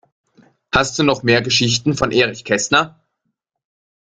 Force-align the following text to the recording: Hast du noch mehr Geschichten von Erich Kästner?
Hast 0.73 0.97
du 0.97 1.03
noch 1.03 1.21
mehr 1.21 1.43
Geschichten 1.43 1.93
von 1.93 2.11
Erich 2.11 2.43
Kästner? 2.43 2.99